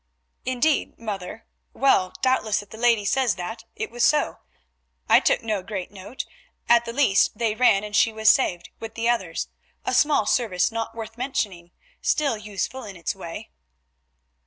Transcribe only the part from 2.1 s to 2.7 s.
doubtless